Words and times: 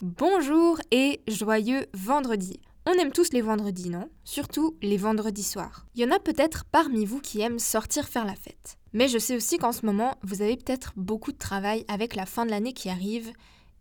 Bonjour 0.00 0.78
et 0.92 1.20
joyeux 1.26 1.86
vendredi. 1.92 2.60
On 2.86 2.92
aime 2.92 3.10
tous 3.10 3.32
les 3.32 3.40
vendredis, 3.40 3.90
non? 3.90 4.08
Surtout 4.22 4.76
les 4.80 4.96
vendredis 4.96 5.42
soirs. 5.42 5.86
Il 5.96 6.00
y 6.00 6.04
en 6.04 6.14
a 6.14 6.20
peut-être 6.20 6.64
parmi 6.70 7.04
vous 7.04 7.18
qui 7.18 7.40
aiment 7.40 7.58
sortir 7.58 8.06
faire 8.06 8.24
la 8.24 8.36
fête. 8.36 8.78
Mais 8.92 9.08
je 9.08 9.18
sais 9.18 9.34
aussi 9.34 9.58
qu'en 9.58 9.72
ce 9.72 9.84
moment, 9.84 10.14
vous 10.22 10.40
avez 10.40 10.56
peut-être 10.56 10.92
beaucoup 10.94 11.32
de 11.32 11.36
travail 11.36 11.84
avec 11.88 12.14
la 12.14 12.26
fin 12.26 12.46
de 12.46 12.52
l'année 12.52 12.74
qui 12.74 12.88
arrive 12.88 13.32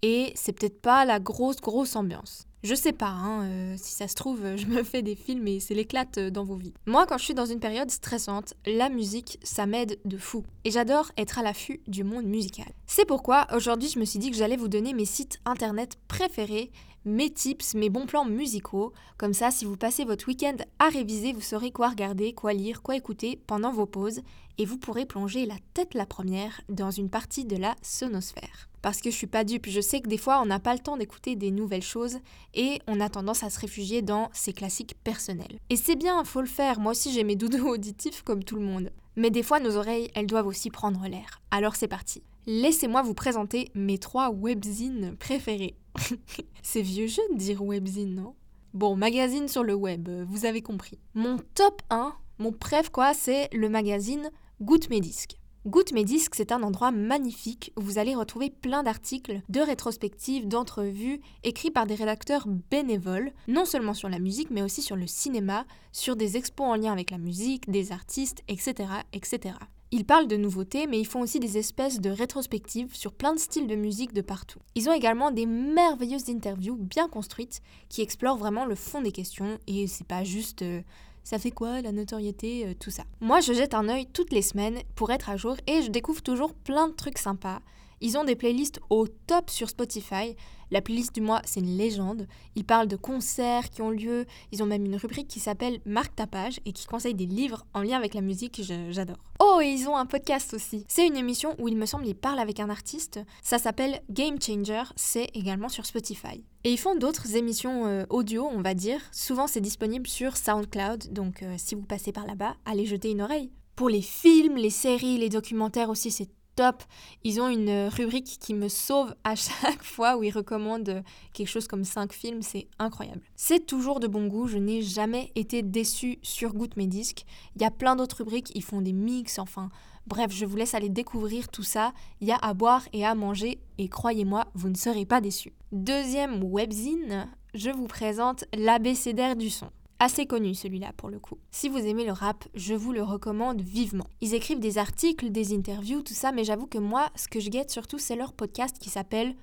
et 0.01 0.31
c'est 0.33 0.53
peut-être 0.53 0.81
pas 0.81 1.05
la 1.05 1.19
grosse 1.19 1.61
grosse 1.61 1.95
ambiance. 1.95 2.47
Je 2.68 2.75
sais 2.75 2.91
pas, 2.91 3.07
hein, 3.07 3.45
euh, 3.45 3.75
si 3.77 3.93
ça 3.93 4.09
se 4.09 4.15
trouve, 4.15 4.41
je 4.57 4.65
me 4.65 4.83
fais 4.83 5.02
des 5.02 5.15
films 5.15 5.47
et 5.47 5.61
c'est 5.61 5.73
l'éclate 5.73 6.18
euh, 6.18 6.29
dans 6.29 6.43
vos 6.43 6.57
vies. 6.57 6.73
Moi, 6.86 7.05
quand 7.07 7.18
je 7.18 7.23
suis 7.23 7.33
dans 7.33 7.45
une 7.45 7.61
période 7.61 7.89
stressante, 7.89 8.55
la 8.65 8.89
musique, 8.89 9.39
ça 9.41 9.65
m'aide 9.65 9.97
de 10.04 10.18
fou. 10.18 10.43
Et 10.65 10.71
j'adore 10.71 11.09
être 11.15 11.39
à 11.39 11.43
l'affût 11.43 11.79
du 11.88 12.04
monde 12.04 12.25
musical. 12.25 12.68
C'est 12.86 13.05
pourquoi 13.05 13.47
aujourd'hui, 13.55 13.88
je 13.88 13.97
me 14.00 14.04
suis 14.04 14.19
dit 14.19 14.32
que 14.32 14.36
j'allais 14.36 14.57
vous 14.57 14.68
donner 14.68 14.93
mes 14.93 15.05
sites 15.05 15.39
internet 15.45 15.97
préférés, 16.10 16.69
mes 17.05 17.29
tips, 17.29 17.74
mes 17.74 17.89
bons 17.89 18.05
plans 18.05 18.25
musicaux. 18.25 18.91
Comme 19.18 19.33
ça, 19.33 19.49
si 19.49 19.63
vous 19.63 19.77
passez 19.77 20.04
votre 20.04 20.27
week-end 20.27 20.57
à 20.79 20.89
réviser, 20.89 21.32
vous 21.32 21.39
saurez 21.39 21.71
quoi 21.71 21.88
regarder, 21.88 22.33
quoi 22.33 22.52
lire, 22.52 22.82
quoi 22.82 22.97
écouter 22.97 23.39
pendant 23.47 23.71
vos 23.71 23.86
pauses. 23.86 24.19
Et 24.57 24.65
vous 24.65 24.77
pourrez 24.77 25.05
plonger 25.05 25.46
la 25.46 25.55
tête 25.74 25.93
la 25.93 26.05
première 26.05 26.60
dans 26.68 26.91
une 26.91 27.10
partie 27.10 27.46
de 27.46 27.55
la 27.55 27.75
sonosphère 27.82 28.68
parce 28.87 29.01
que 29.01 29.11
je 29.11 29.18
suis 29.18 29.27
pas 29.27 29.43
dupe. 29.43 29.68
Je 29.68 29.82
sais 29.82 30.00
que 30.00 30.07
des 30.07 30.18
fois, 30.18 30.39
on 30.41 30.46
n'a 30.46 30.61
pas 30.61 30.71
le 30.71 30.79
temps 30.79 30.96
d'écouter 30.96 31.36
des 31.36 31.51
nouvelles 31.51 31.83
choses 31.83 32.19
et 32.53 32.80
on 32.88 33.02
a 33.02 33.09
tendance 33.09 33.44
à 33.44 33.50
se 33.50 33.59
réfugier 33.59 34.02
dans 34.02 34.30
ses 34.31 34.53
classiques 34.53 34.95
personnels. 35.03 35.59
Et 35.69 35.75
c'est 35.75 35.97
bien, 35.97 36.23
faut 36.23 36.39
le 36.39 36.47
faire. 36.47 36.80
Moi 36.80 36.94
aussi, 36.94 37.11
j'ai 37.11 37.25
mes 37.25 37.36
doudous 37.36 37.67
auditifs 37.67 38.22
comme 38.22 38.45
tout 38.45 38.55
le 38.55 38.61
monde. 38.61 38.89
Mais 39.17 39.30
des 39.30 39.44
fois, 39.44 39.59
nos 39.59 39.75
oreilles, 39.75 40.09
elles 40.16 40.25
doivent 40.25 40.47
aussi 40.47 40.69
prendre 40.69 41.05
l'air. 41.05 41.41
Alors 41.52 41.75
c'est 41.75 41.89
parti. 41.89 42.23
Laissez-moi 42.45 43.02
vous 43.02 43.13
présenter 43.13 43.72
mes 43.75 43.97
trois 43.97 44.31
webzines 44.31 45.17
préférés. 45.17 45.75
c'est 46.63 46.81
vieux 46.81 47.08
jeu 47.08 47.23
de 47.33 47.38
dire 47.38 47.61
webzine, 47.61 48.15
non? 48.15 48.35
Bon, 48.73 48.95
magazine 48.95 49.49
sur 49.49 49.65
le 49.65 49.73
web, 49.73 50.08
vous 50.30 50.45
avez 50.45 50.61
compris. 50.61 50.97
Mon 51.13 51.35
top 51.55 51.81
1, 51.89 52.13
mon 52.39 52.53
préf 52.53 52.89
quoi, 52.89 53.13
c'est 53.13 53.49
le 53.52 53.67
magazine 53.67 54.31
Goûte 54.61 54.89
mes 54.89 55.02
disques. 55.02 55.36
Goûte 55.67 55.91
mes 55.91 56.05
disques, 56.05 56.35
c'est 56.35 56.53
un 56.53 56.63
endroit 56.63 56.91
magnifique 56.91 57.73
où 57.75 57.81
vous 57.81 57.97
allez 57.97 58.15
retrouver 58.15 58.49
plein 58.49 58.83
d'articles, 58.83 59.41
de 59.49 59.59
rétrospectives, 59.59 60.47
d'entrevues, 60.47 61.19
écrits 61.43 61.71
par 61.71 61.85
des 61.85 61.95
rédacteurs 61.95 62.47
bénévoles, 62.71 63.33
non 63.49 63.65
seulement 63.65 63.93
sur 63.93 64.07
la 64.07 64.19
musique, 64.19 64.49
mais 64.49 64.61
aussi 64.61 64.81
sur 64.81 64.95
le 64.95 65.07
cinéma, 65.07 65.65
sur 65.91 66.15
des 66.15 66.37
expos 66.37 66.65
en 66.65 66.75
lien 66.75 66.93
avec 66.93 67.11
la 67.11 67.17
musique, 67.17 67.69
des 67.69 67.91
artistes, 67.91 68.43
etc. 68.47 68.87
etc. 69.11 69.55
Ils 69.91 70.05
parlent 70.05 70.27
de 70.27 70.37
nouveautés, 70.37 70.87
mais 70.87 70.99
ils 70.99 71.07
font 71.07 71.19
aussi 71.19 71.41
des 71.41 71.57
espèces 71.57 71.99
de 71.99 72.09
rétrospectives 72.11 72.95
sur 72.95 73.13
plein 73.13 73.33
de 73.33 73.39
styles 73.39 73.67
de 73.67 73.75
musique 73.75 74.13
de 74.13 74.21
partout. 74.21 74.59
Ils 74.75 74.87
ont 74.87 74.93
également 74.93 75.31
des 75.31 75.45
merveilleuses 75.45 76.29
interviews 76.29 76.77
bien 76.77 77.09
construites 77.09 77.61
qui 77.89 78.02
explorent 78.02 78.37
vraiment 78.37 78.65
le 78.65 78.75
fond 78.75 79.02
des 79.02 79.11
questions 79.11 79.59
et 79.67 79.87
c'est 79.87 80.07
pas 80.07 80.23
juste 80.23 80.61
euh, 80.61 80.81
ça 81.28 81.39
fait 81.39 81.52
quoi 81.52 81.81
la 81.81 81.92
notoriété, 81.92 82.66
euh, 82.66 82.73
tout 82.80 82.89
ça? 82.89 83.03
Moi, 83.20 83.42
je 83.42 83.52
jette 83.52 83.73
un 83.73 83.89
œil 83.89 84.06
toutes 84.06 84.31
les 84.31 84.42
semaines 84.42 84.80
pour 84.95 85.11
être 85.11 85.30
à 85.30 85.36
jour 85.36 85.58
et 85.67 85.81
je 85.81 85.92
découvre 85.92 86.22
toujours 86.22 86.53
plein 86.53 86.88
de 86.88 86.94
trucs 86.94 87.17
sympas. 87.17 87.59
Ils 88.01 88.17
ont 88.17 88.23
des 88.23 88.35
playlists 88.35 88.79
au 88.89 89.07
top 89.07 89.49
sur 89.49 89.69
Spotify. 89.69 90.35
La 90.69 90.81
playlist 90.81 91.15
du 91.15 91.21
mois, 91.21 91.41
c'est 91.45 91.61
une 91.61 91.77
légende. 91.77 92.27
Ils 92.55 92.65
parlent 92.65 92.87
de 92.87 92.97
concerts 92.97 93.69
qui 93.69 93.81
ont 93.81 93.89
lieu. 93.89 94.25
Ils 94.51 94.61
ont 94.61 94.65
même 94.65 94.85
une 94.85 94.97
rubrique 94.97 95.29
qui 95.29 95.39
s'appelle 95.39 95.79
Marque 95.85 96.15
ta 96.15 96.27
page 96.27 96.59
et 96.65 96.73
qui 96.73 96.85
conseille 96.85 97.15
des 97.15 97.25
livres 97.25 97.65
en 97.73 97.81
lien 97.81 97.97
avec 97.97 98.13
la 98.13 98.21
musique. 98.21 98.61
J'adore. 98.89 99.17
Oh, 99.39 99.59
et 99.61 99.67
ils 99.67 99.87
ont 99.87 99.95
un 99.95 100.05
podcast 100.05 100.53
aussi. 100.53 100.85
C'est 100.89 101.07
une 101.07 101.15
émission 101.15 101.55
où 101.57 101.67
il 101.67 101.77
me 101.77 101.85
semble 101.85 102.05
ils 102.05 102.15
parlent 102.15 102.39
avec 102.39 102.59
un 102.59 102.69
artiste. 102.69 103.19
Ça 103.41 103.59
s'appelle 103.59 104.01
Game 104.09 104.41
Changer. 104.41 104.83
C'est 104.95 105.29
également 105.33 105.69
sur 105.69 105.85
Spotify. 105.85 106.43
Et 106.63 106.71
ils 106.71 106.77
font 106.77 106.95
d'autres 106.95 107.35
émissions 107.35 107.85
euh, 107.85 108.05
audio, 108.09 108.45
on 108.51 108.61
va 108.61 108.73
dire. 108.73 108.99
Souvent, 109.11 109.47
c'est 109.47 109.61
disponible 109.61 110.07
sur 110.07 110.35
SoundCloud. 110.35 111.13
Donc, 111.13 111.43
euh, 111.43 111.55
si 111.57 111.75
vous 111.75 111.85
passez 111.85 112.11
par 112.11 112.27
là-bas, 112.27 112.55
allez 112.65 112.86
jeter 112.86 113.11
une 113.11 113.21
oreille. 113.21 113.52
Pour 113.77 113.89
les 113.89 114.02
films, 114.02 114.55
les 114.55 114.71
séries, 114.71 115.17
les 115.17 115.30
documentaires 115.30 115.89
aussi, 115.89 116.11
c'est 116.11 116.30
top. 116.57 116.83
Ils 117.23 117.39
ont 117.39 117.47
une 117.47 117.87
rubrique 117.87 118.37
qui 118.41 118.53
me 118.53 118.67
sauve 118.67 119.15
à 119.23 119.35
chaque 119.35 119.83
fois 119.83 120.17
où 120.17 120.23
ils 120.23 120.31
recommandent 120.31 121.03
quelque 121.31 121.47
chose 121.47 121.67
comme 121.67 121.85
5 121.85 122.11
films, 122.11 122.41
c'est 122.41 122.67
incroyable. 122.79 123.21
C'est 123.35 123.65
toujours 123.65 124.01
de 124.01 124.07
bon 124.07 124.27
goût, 124.27 124.47
je 124.47 124.57
n'ai 124.57 124.81
jamais 124.81 125.31
été 125.35 125.61
déçue 125.61 126.19
sur 126.23 126.53
Goûte 126.53 126.75
mes 126.75 126.87
disques. 126.87 127.25
Il 127.55 127.61
y 127.61 127.65
a 127.65 127.71
plein 127.71 127.95
d'autres 127.95 128.18
rubriques, 128.18 128.51
ils 128.56 128.63
font 128.63 128.81
des 128.81 128.94
mix, 128.94 129.40
enfin 129.40 129.69
bref, 130.07 130.31
je 130.31 130.45
vous 130.45 130.57
laisse 130.57 130.73
aller 130.73 130.90
découvrir 130.90 131.47
tout 131.50 131.63
ça. 131.63 131.94
Il 132.22 132.28
y 132.28 132.31
a 132.31 132.38
à 132.38 132.53
boire 132.53 132.88
et 132.91 133.06
à 133.06 133.13
manger 133.13 133.59
et 133.78 133.88
croyez-moi, 133.88 134.47
vous 134.56 134.69
ne 134.69 134.75
serez 134.75 135.06
pas 135.06 135.22
déçus. 135.22 135.53
Deuxième 135.72 136.44
webzine, 136.44 137.29
je 137.53 137.69
vous 137.69 137.88
présente 137.88 138.45
l'abécédaire 138.53 139.35
du 139.35 139.50
son. 139.50 139.69
Assez 140.00 140.28
connu 140.28 140.53
celui-là 140.53 140.94
pour 140.96 141.09
le 141.09 141.19
coup. 141.19 141.40
Si 141.50 141.69
vous 141.69 141.80
aimez 141.80 142.06
le 142.06 142.12
rap, 142.12 142.47
je 142.53 142.75
vous 142.75 142.94
le 142.94 143.02
recommande 143.02 143.62
vivement. 143.62 144.08
Ils 144.22 144.35
écrivent 144.35 144.59
des 144.59 144.78
articles, 144.78 145.31
des 145.31 145.56
interviews, 145.56 146.03
tout 146.03 146.13
ça, 146.13 146.31
mais 146.31 146.44
j'avoue 146.44 146.68
que 146.68 146.78
moi, 146.78 147.09
ce 147.16 147.28
que 147.28 147.40
je 147.40 147.50
guette 147.50 147.72
surtout, 147.72 147.97
c'est 147.97 148.16
leur 148.16 148.34
podcast 148.34 148.78
qui 148.78 148.91
s'appelle 148.91 149.36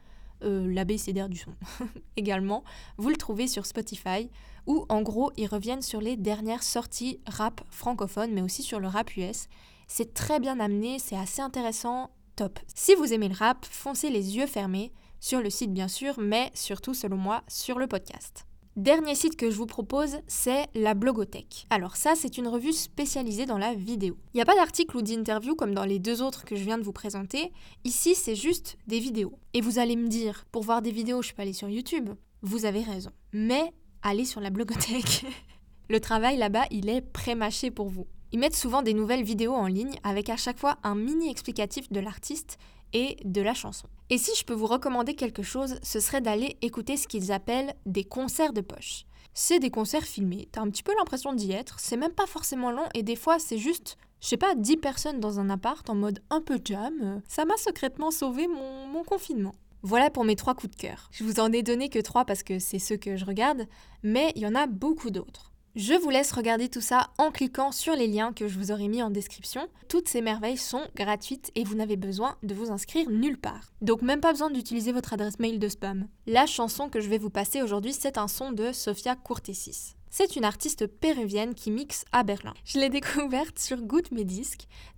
euh, 0.44 0.72
l'ABCDR 0.72 1.28
du 1.28 1.38
son. 1.38 1.54
Également, 2.16 2.62
vous 2.98 3.08
le 3.08 3.16
trouvez 3.16 3.48
sur 3.48 3.66
Spotify, 3.66 4.30
où 4.66 4.86
en 4.88 5.02
gros, 5.02 5.32
ils 5.36 5.48
reviennent 5.48 5.82
sur 5.82 6.00
les 6.00 6.16
dernières 6.16 6.62
sorties 6.62 7.20
rap 7.26 7.60
francophone, 7.70 8.32
mais 8.32 8.42
aussi 8.42 8.62
sur 8.62 8.78
le 8.78 8.86
rap 8.86 9.16
US. 9.16 9.48
C'est 9.88 10.14
très 10.14 10.38
bien 10.38 10.60
amené, 10.60 11.00
c'est 11.00 11.16
assez 11.16 11.42
intéressant, 11.42 12.10
top. 12.36 12.60
Si 12.74 12.94
vous 12.94 13.12
aimez 13.12 13.28
le 13.28 13.34
rap, 13.34 13.64
foncez 13.64 14.08
les 14.08 14.36
yeux 14.36 14.46
fermés, 14.46 14.92
sur 15.18 15.40
le 15.40 15.50
site 15.50 15.72
bien 15.72 15.88
sûr, 15.88 16.14
mais 16.18 16.52
surtout 16.54 16.94
selon 16.94 17.16
moi, 17.16 17.42
sur 17.48 17.78
le 17.78 17.88
podcast. 17.88 18.46
Dernier 18.76 19.14
site 19.14 19.36
que 19.36 19.52
je 19.52 19.56
vous 19.56 19.66
propose, 19.66 20.16
c'est 20.26 20.66
la 20.74 20.94
Blogothèque. 20.94 21.68
Alors 21.70 21.94
ça, 21.94 22.14
c'est 22.16 22.38
une 22.38 22.48
revue 22.48 22.72
spécialisée 22.72 23.46
dans 23.46 23.56
la 23.56 23.72
vidéo. 23.72 24.16
Il 24.32 24.38
n'y 24.38 24.42
a 24.42 24.44
pas 24.44 24.56
d'article 24.56 24.96
ou 24.96 25.02
d'interview 25.02 25.54
comme 25.54 25.74
dans 25.76 25.84
les 25.84 26.00
deux 26.00 26.22
autres 26.22 26.44
que 26.44 26.56
je 26.56 26.64
viens 26.64 26.76
de 26.76 26.82
vous 26.82 26.92
présenter. 26.92 27.52
Ici, 27.84 28.16
c'est 28.16 28.34
juste 28.34 28.76
des 28.88 28.98
vidéos. 28.98 29.38
Et 29.52 29.60
vous 29.60 29.78
allez 29.78 29.94
me 29.94 30.08
dire, 30.08 30.44
pour 30.50 30.64
voir 30.64 30.82
des 30.82 30.90
vidéos, 30.90 31.22
je 31.22 31.32
peux 31.32 31.42
aller 31.42 31.52
sur 31.52 31.68
YouTube. 31.68 32.10
Vous 32.42 32.64
avez 32.64 32.82
raison. 32.82 33.10
Mais 33.32 33.72
allez 34.02 34.24
sur 34.24 34.40
la 34.40 34.50
Blogothèque. 34.50 35.24
Le 35.88 36.00
travail 36.00 36.36
là-bas, 36.36 36.64
il 36.72 36.88
est 36.88 37.00
pré-mâché 37.00 37.70
pour 37.70 37.88
vous. 37.88 38.08
Ils 38.32 38.40
mettent 38.40 38.56
souvent 38.56 38.82
des 38.82 38.94
nouvelles 38.94 39.22
vidéos 39.22 39.54
en 39.54 39.68
ligne 39.68 39.94
avec 40.02 40.28
à 40.30 40.36
chaque 40.36 40.58
fois 40.58 40.78
un 40.82 40.96
mini 40.96 41.30
explicatif 41.30 41.92
de 41.92 42.00
l'artiste 42.00 42.58
et 42.92 43.16
de 43.24 43.40
la 43.40 43.54
chanson. 43.54 43.88
Et 44.10 44.18
si 44.18 44.30
je 44.38 44.44
peux 44.44 44.54
vous 44.54 44.66
recommander 44.66 45.14
quelque 45.14 45.42
chose, 45.42 45.76
ce 45.82 46.00
serait 46.00 46.20
d'aller 46.20 46.56
écouter 46.62 46.96
ce 46.96 47.08
qu'ils 47.08 47.32
appellent 47.32 47.74
des 47.86 48.04
concerts 48.04 48.52
de 48.52 48.60
poche. 48.60 49.06
C'est 49.32 49.58
des 49.58 49.70
concerts 49.70 50.04
filmés, 50.04 50.48
t'as 50.52 50.60
un 50.60 50.70
petit 50.70 50.82
peu 50.84 50.92
l'impression 50.96 51.32
d'y 51.32 51.50
être, 51.52 51.80
c'est 51.80 51.96
même 51.96 52.12
pas 52.12 52.26
forcément 52.26 52.70
long 52.70 52.84
et 52.94 53.02
des 53.02 53.16
fois 53.16 53.40
c'est 53.40 53.58
juste, 53.58 53.96
je 54.20 54.28
sais 54.28 54.36
pas, 54.36 54.54
10 54.54 54.76
personnes 54.76 55.18
dans 55.18 55.40
un 55.40 55.50
appart 55.50 55.88
en 55.90 55.96
mode 55.96 56.20
un 56.30 56.40
peu 56.40 56.60
jam. 56.64 57.20
Ça 57.26 57.44
m'a 57.44 57.56
secrètement 57.56 58.12
sauvé 58.12 58.46
mon, 58.46 59.02
confinement. 59.02 59.54
Voilà 59.82 60.08
pour 60.08 60.24
mes 60.24 60.36
trois 60.36 60.54
coups 60.54 60.76
de 60.76 60.80
cœur. 60.80 61.08
Je 61.10 61.24
vous 61.24 61.40
en 61.40 61.52
ai 61.52 61.62
donné 61.62 61.88
que 61.88 61.98
trois 61.98 62.24
parce 62.24 62.42
que 62.42 62.58
c'est 62.58 62.78
ceux 62.78 62.96
que 62.96 63.16
je 63.16 63.24
regarde, 63.24 63.66
mais 64.02 64.32
il 64.36 64.42
y 64.42 64.46
en 64.46 64.54
a 64.54 64.66
beaucoup 64.66 65.10
d'autres. 65.10 65.53
Je 65.76 65.94
vous 65.94 66.10
laisse 66.10 66.30
regarder 66.30 66.68
tout 66.68 66.80
ça 66.80 67.08
en 67.18 67.32
cliquant 67.32 67.72
sur 67.72 67.96
les 67.96 68.06
liens 68.06 68.32
que 68.32 68.46
je 68.46 68.60
vous 68.60 68.70
aurai 68.70 68.86
mis 68.86 69.02
en 69.02 69.10
description. 69.10 69.66
Toutes 69.88 70.08
ces 70.08 70.20
merveilles 70.20 70.56
sont 70.56 70.86
gratuites 70.94 71.50
et 71.56 71.64
vous 71.64 71.74
n'avez 71.74 71.96
besoin 71.96 72.36
de 72.44 72.54
vous 72.54 72.70
inscrire 72.70 73.10
nulle 73.10 73.40
part. 73.40 73.72
Donc 73.82 74.00
même 74.00 74.20
pas 74.20 74.30
besoin 74.30 74.50
d'utiliser 74.50 74.92
votre 74.92 75.14
adresse 75.14 75.40
mail 75.40 75.58
de 75.58 75.68
spam. 75.68 76.06
La 76.28 76.46
chanson 76.46 76.88
que 76.88 77.00
je 77.00 77.08
vais 77.08 77.18
vous 77.18 77.28
passer 77.28 77.60
aujourd'hui, 77.60 77.92
c'est 77.92 78.18
un 78.18 78.28
son 78.28 78.52
de 78.52 78.70
Sofia 78.70 79.16
Courtesis. 79.16 79.96
C'est 80.16 80.36
une 80.36 80.44
artiste 80.44 80.86
péruvienne 80.86 81.56
qui 81.56 81.72
mixe 81.72 82.04
à 82.12 82.22
Berlin. 82.22 82.54
Je 82.64 82.78
l'ai 82.78 82.88
découverte 82.88 83.58
sur 83.58 83.78
Good 83.78 84.12
Mes 84.12 84.24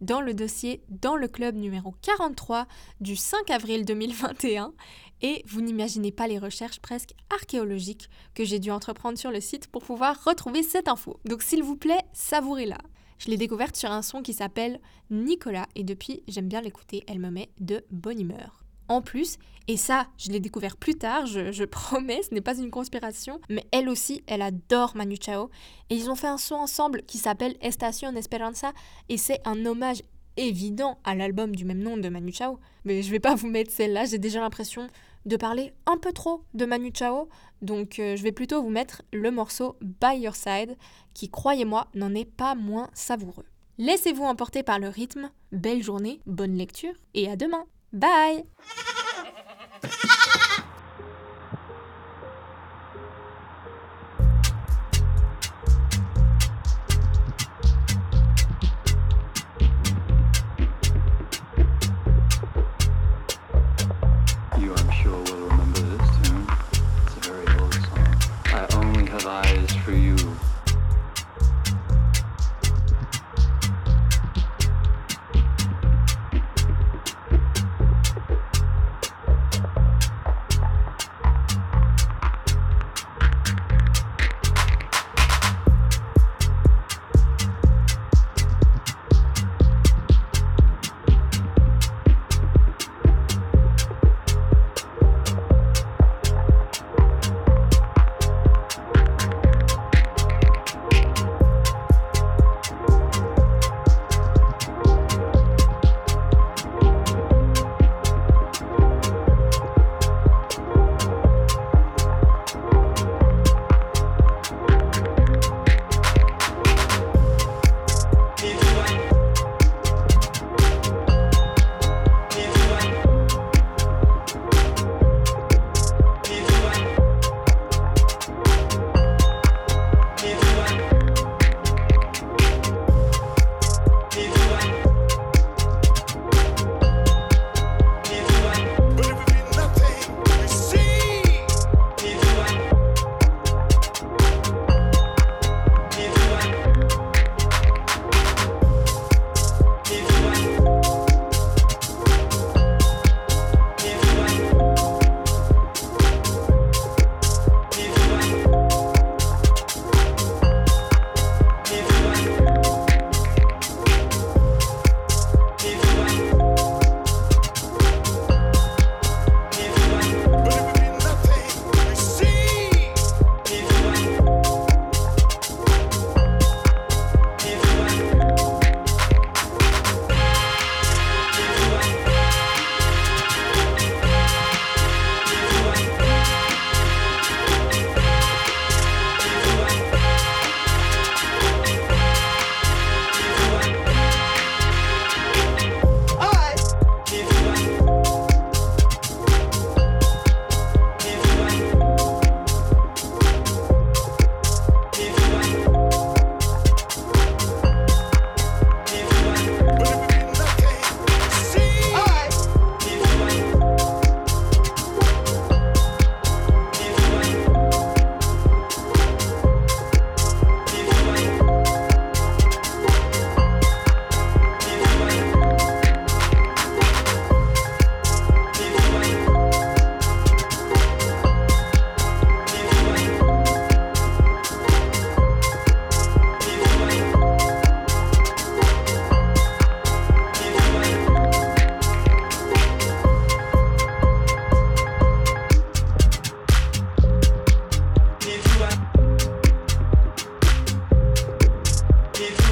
dans 0.03 0.21
le 0.21 0.35
dossier 0.35 0.83
Dans 0.91 1.17
le 1.17 1.27
club 1.27 1.57
numéro 1.57 1.95
43 2.03 2.67
du 3.01 3.17
5 3.17 3.49
avril 3.51 3.87
2021 3.87 4.75
et 5.23 5.43
vous 5.47 5.63
n'imaginez 5.63 6.13
pas 6.13 6.27
les 6.27 6.39
recherches 6.39 6.81
presque 6.81 7.15
archéologiques 7.31 8.11
que 8.35 8.45
j'ai 8.45 8.59
dû 8.59 8.71
entreprendre 8.71 9.17
sur 9.17 9.31
le 9.31 9.41
site 9.41 9.69
pour 9.69 9.85
pouvoir 9.85 10.23
retrouver 10.23 10.63
cette 10.63 10.87
info. 10.87 11.19
Donc 11.25 11.43
s'il 11.43 11.63
vous 11.63 11.77
plaît, 11.77 12.03
savourez-la. 12.13 12.77
Je 13.17 13.31
l'ai 13.31 13.39
découverte 13.39 13.77
sur 13.77 13.91
un 13.91 14.03
son 14.03 14.21
qui 14.21 14.35
s'appelle 14.35 14.81
Nicolas 15.09 15.67
et 15.77 15.83
depuis 15.83 16.25
j'aime 16.29 16.49
bien 16.49 16.61
l'écouter, 16.61 17.05
elle 17.09 17.21
me 17.21 17.31
met 17.31 17.49
de 17.59 17.87
bonne 17.91 18.21
humeur. 18.21 18.66
En 18.89 19.03
plus, 19.03 19.39
et 19.69 19.77
ça 19.77 20.07
je 20.17 20.31
l'ai 20.31 20.41
découvert 20.41 20.77
plus 20.77 20.95
tard, 20.95 21.27
je, 21.27 21.65
promets, 21.67 22.23
ce 22.23 22.35
n'est 22.35 22.41
pas 22.41 22.59
une 22.59 22.71
conspiration, 22.71 23.41
mais 23.49 23.67
elle 23.73 23.89
aussi, 23.89 24.23
elle 24.27 24.43
adore 24.43 24.97
Manu 24.97 25.17
Chao 25.21 25.51
et 25.91 25.97
ils 25.97 26.11
ont 26.11 26.17
fait 26.17 26.27
un 26.27 26.39
son 26.39 26.55
ensemble 26.57 27.03
qui 27.03 27.19
s'appelle 27.19 27.57
Estación 27.61 28.17
Esperanza 28.17 28.73
et 29.09 29.17
c'est 29.17 29.41
un 29.45 29.67
hommage 29.67 30.03
évident 30.37 30.99
à 31.05 31.15
l'album 31.15 31.55
du 31.57 31.65
même 31.65 31.83
nom 31.83 31.97
de 31.97 32.09
Manu 32.09 32.33
Chao. 32.33 32.59
Mais 32.85 33.03
je 33.03 33.11
vais 33.11 33.21
pas 33.21 33.35
vous 33.35 33.49
mettre 33.49 33.73
celle-là, 33.73 34.05
j'ai 34.05 34.19
déjà 34.19 34.41
l'impression 34.41 34.89
de 35.25 35.37
parler 35.37 35.73
un 35.87 35.97
peu 35.97 36.13
trop 36.13 36.45
de 36.55 36.65
Manu 36.65 36.93
Chao. 36.95 37.29
Donc 37.63 37.99
euh, 37.99 38.17
je 38.17 38.23
vais 38.23 38.33
plutôt 38.33 38.63
vous 38.63 38.71
mettre 38.71 39.03
le 39.13 39.31
morceau 39.31 39.77
By 39.81 40.19
Your 40.19 40.37
Side, 40.37 40.77
qui 41.15 41.29
croyez-moi 41.29 41.89
n'en 41.95 42.15
est 42.15 42.31
pas 42.31 42.55
moins 42.55 42.89
savoureux. 42.95 43.47
Laissez-vous 43.79 44.25
emporter 44.25 44.63
par 44.63 44.79
le 44.79 44.89
rythme, 44.89 45.31
belle 45.53 45.83
journée, 45.83 46.21
bonne 46.27 46.57
lecture 46.57 46.95
et 47.15 47.29
à 47.29 47.37
demain. 47.37 47.65
Bye 47.97 48.45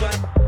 Bye. 0.01 0.44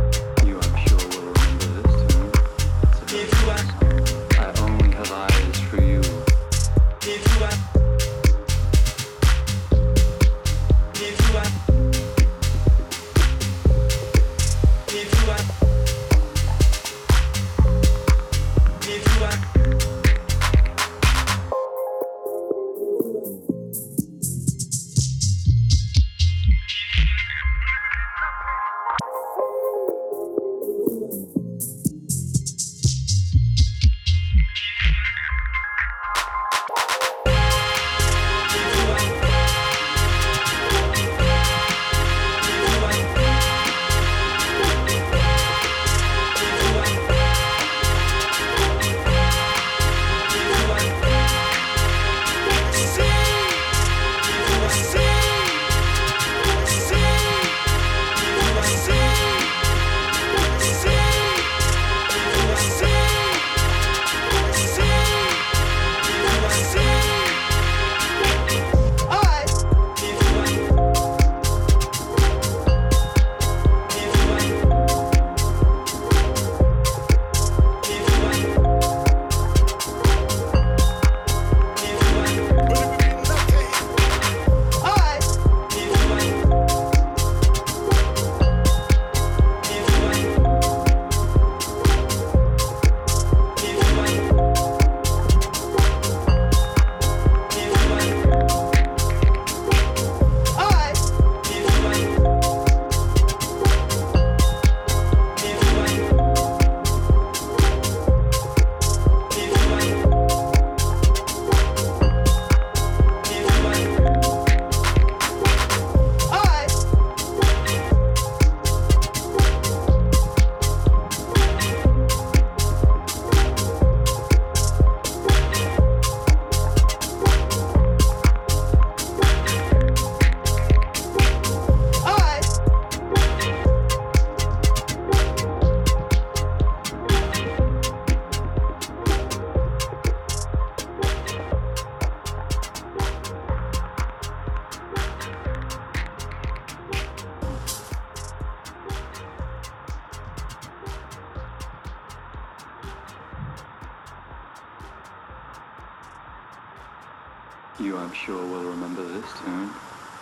You, 157.79 157.99
I'm 157.99 158.13
sure, 158.13 158.47
will 158.47 158.65
remember 158.65 159.05
this 159.05 159.35
tune. 159.35 159.75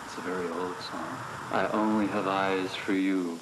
It's 0.04 0.18
a 0.18 0.22
very 0.22 0.48
old 0.50 0.82
song. 0.82 1.18
I 1.52 1.68
only 1.68 2.08
have 2.08 2.26
eyes 2.26 2.74
for 2.74 2.94
you. 2.94 3.40